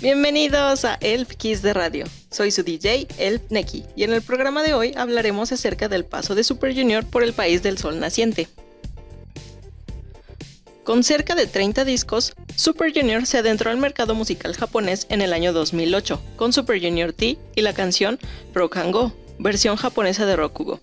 [0.00, 2.06] Bienvenidos a Elf Kiss de Radio.
[2.30, 6.34] Soy su DJ, Elf Neki, y en el programa de hoy hablaremos acerca del paso
[6.34, 8.48] de Super Junior por el país del sol naciente.
[10.84, 15.34] Con cerca de 30 discos, Super Junior se adentró al mercado musical japonés en el
[15.34, 18.18] año 2008 con Super Junior T y la canción
[18.54, 18.78] Rock
[19.38, 20.80] versión japonesa de Rokugo,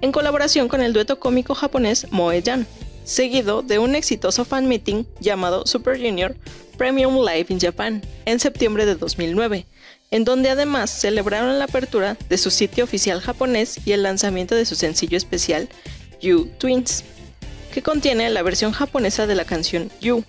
[0.00, 2.66] en colaboración con el dueto cómico japonés Moe-Jan,
[3.04, 6.36] seguido de un exitoso fan meeting llamado Super Junior
[6.76, 9.66] Premium Live in Japan en septiembre de 2009,
[10.10, 14.64] en donde además celebraron la apertura de su sitio oficial japonés y el lanzamiento de
[14.64, 15.68] su sencillo especial
[16.20, 17.04] You Twins,
[17.72, 20.24] que contiene la versión japonesa de la canción You.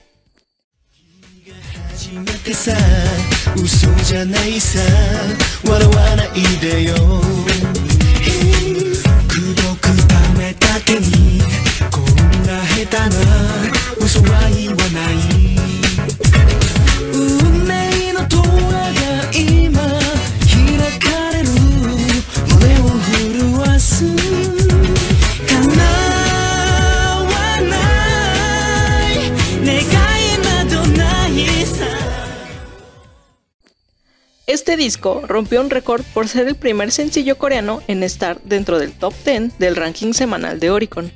[34.47, 38.91] Este disco rompió un récord por ser el primer sencillo coreano en estar dentro del
[38.91, 41.11] top 10 del ranking semanal de Oricon.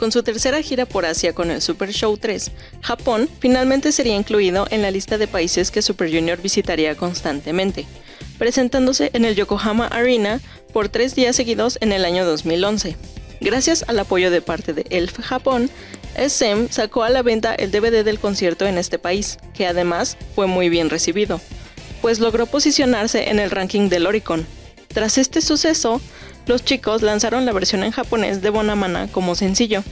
[0.00, 4.66] Con su tercera gira por Asia con el Super Show 3, Japón finalmente sería incluido
[4.70, 7.86] en la lista de países que Super Junior visitaría constantemente,
[8.38, 10.40] presentándose en el Yokohama Arena
[10.72, 12.96] por tres días seguidos en el año 2011.
[13.42, 15.70] Gracias al apoyo de parte de Elf Japón,
[16.16, 20.46] SM sacó a la venta el DVD del concierto en este país, que además fue
[20.46, 21.40] muy bien recibido,
[22.00, 24.46] pues logró posicionarse en el ranking del Oricon.
[24.88, 26.00] Tras este suceso,
[26.46, 29.84] los chicos lanzaron la versión en japonés de Bonamana como sencillo.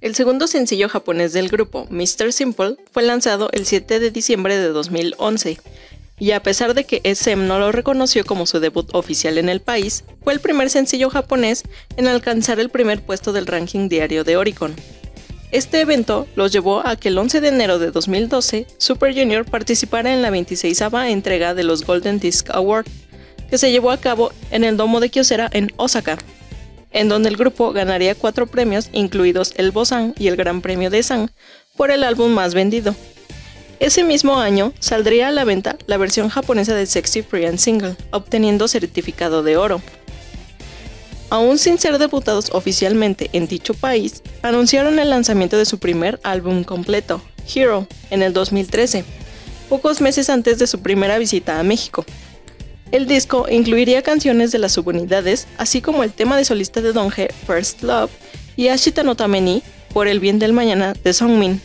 [0.00, 2.32] El segundo sencillo japonés del grupo, Mr.
[2.32, 5.58] Simple, fue lanzado el 7 de diciembre de 2011
[6.18, 9.60] y a pesar de que SM no lo reconoció como su debut oficial en el
[9.60, 11.64] país, fue el primer sencillo japonés
[11.96, 14.76] en alcanzar el primer puesto del ranking diario de Oricon.
[15.50, 20.12] Este evento los llevó a que el 11 de enero de 2012 Super Junior participara
[20.12, 22.86] en la 26 entrega de los Golden Disc Award,
[23.48, 26.18] que se llevó a cabo en el Domo de Kyocera en Osaka,
[26.90, 31.02] en donde el grupo ganaría cuatro premios, incluidos el Bosan y el Gran Premio de
[31.02, 31.30] San,
[31.76, 32.94] por el álbum más vendido.
[33.80, 37.96] Ese mismo año saldría a la venta la versión japonesa de Sexy Free and Single,
[38.12, 39.82] obteniendo certificado de oro.
[41.34, 46.62] Aún sin ser debutados oficialmente en dicho país, anunciaron el lanzamiento de su primer álbum
[46.62, 47.20] completo,
[47.52, 49.04] Hero, en el 2013,
[49.68, 52.04] pocos meses antes de su primera visita a México.
[52.92, 57.26] El disco incluiría canciones de las subunidades, así como el tema de solista de Donge,
[57.48, 58.12] First Love,
[58.54, 61.60] y Ashita no Tameni, Por el bien del mañana de Songmin.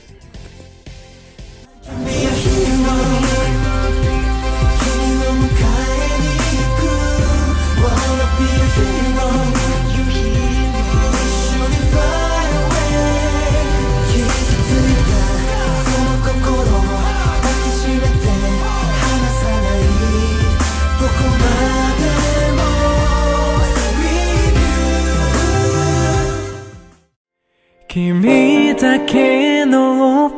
[28.80, 30.30] だけのお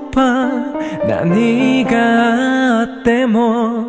[1.07, 3.85] 何があっても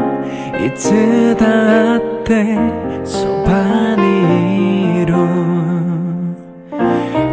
[0.64, 2.56] いつだって
[3.04, 5.14] そばにいる。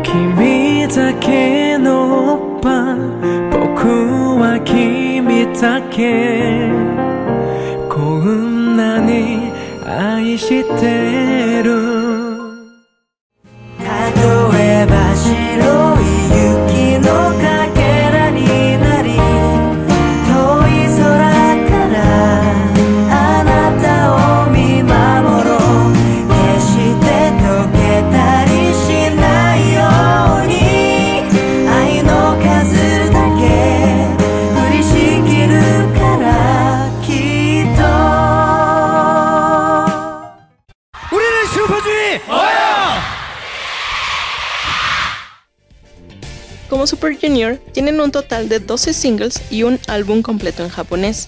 [0.02, 2.96] 君だけのおっぱ
[3.52, 3.88] 僕
[4.40, 6.69] は君だけ。
[7.90, 9.52] こんなに
[9.85, 11.88] 愛してる。
[47.21, 51.27] Junior, tienen un total de 12 singles y un álbum completo en japonés.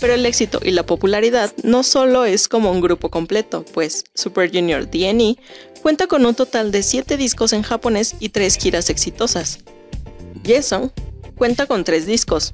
[0.00, 4.50] Pero el éxito y la popularidad no solo es como un grupo completo, pues Super
[4.50, 5.36] Junior DNE
[5.80, 9.60] cuenta con un total de 7 discos en japonés y 3 giras exitosas.
[10.44, 10.92] Jason
[11.36, 12.50] cuenta con 3 discos,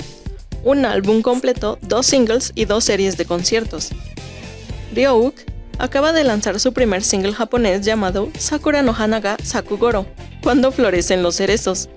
[0.64, 3.90] un álbum completo, 2 singles y 2 series de conciertos.
[4.94, 5.34] Ryouk
[5.78, 10.06] acaba de lanzar su primer single japonés llamado Sakura no Hanaga Sakugoro,
[10.42, 11.88] cuando florecen los cerezos.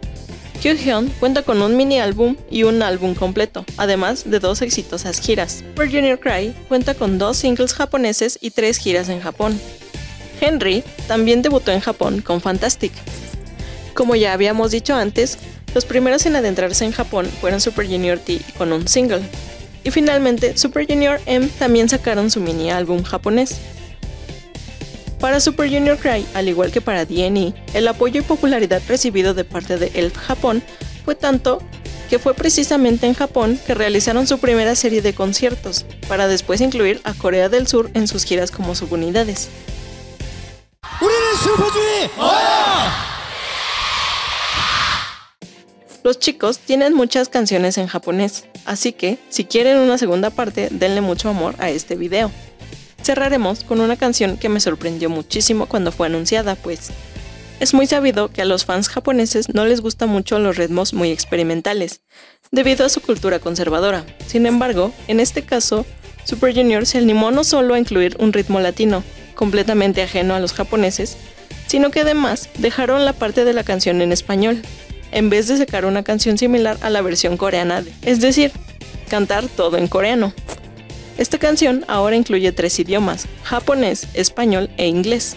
[0.61, 5.63] Kyuhyun cuenta con un mini álbum y un álbum completo, además de dos exitosas giras.
[5.69, 9.59] Super Junior Cry cuenta con dos singles japoneses y tres giras en Japón.
[10.39, 12.91] Henry también debutó en Japón con Fantastic.
[13.95, 15.39] Como ya habíamos dicho antes,
[15.73, 19.21] los primeros en adentrarse en Japón fueron Super Junior T con un single.
[19.83, 23.57] Y finalmente, Super Junior M también sacaron su mini álbum japonés.
[25.21, 29.43] Para Super Junior Cry, al igual que para DNE, el apoyo y popularidad recibido de
[29.43, 30.63] parte de ELF Japón
[31.05, 31.59] fue tanto
[32.09, 36.99] que fue precisamente en Japón que realizaron su primera serie de conciertos, para después incluir
[37.03, 39.49] a Corea del Sur en sus giras como subunidades.
[46.03, 51.01] Los chicos tienen muchas canciones en japonés, así que si quieren una segunda parte, denle
[51.01, 52.31] mucho amor a este video.
[53.03, 56.91] Cerraremos con una canción que me sorprendió muchísimo cuando fue anunciada, pues
[57.59, 61.11] es muy sabido que a los fans japoneses no les gustan mucho los ritmos muy
[61.11, 62.01] experimentales,
[62.51, 64.03] debido a su cultura conservadora.
[64.25, 65.85] Sin embargo, en este caso,
[66.23, 69.03] Super Junior se animó no solo a incluir un ritmo latino,
[69.35, 71.17] completamente ajeno a los japoneses,
[71.67, 74.61] sino que además dejaron la parte de la canción en español,
[75.11, 78.51] en vez de sacar una canción similar a la versión coreana, es decir,
[79.09, 80.33] cantar todo en coreano.
[81.17, 85.35] Esta canción ahora incluye tres idiomas, japonés, español e inglés.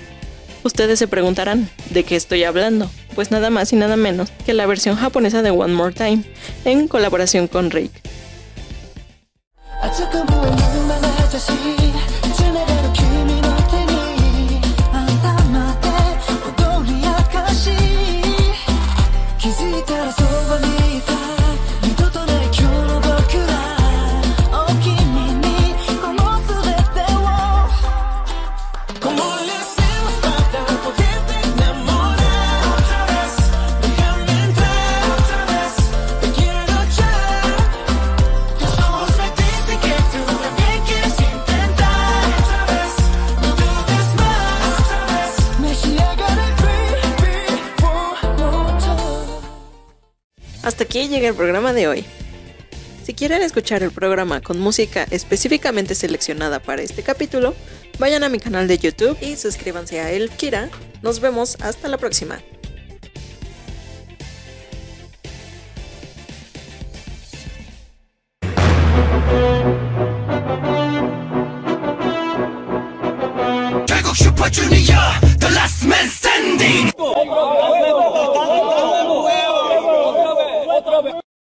[0.62, 2.90] Ustedes se preguntarán, ¿de qué estoy hablando?
[3.14, 6.24] Pues nada más y nada menos que la versión japonesa de One More Time,
[6.64, 7.90] en colaboración con Rake.
[50.64, 52.04] Hasta aquí llega el programa de hoy.
[53.04, 57.54] Si quieren escuchar el programa con música específicamente seleccionada para este capítulo,
[57.98, 60.70] vayan a mi canal de YouTube y suscríbanse a El Kira.
[61.02, 62.40] Nos vemos hasta la próxima.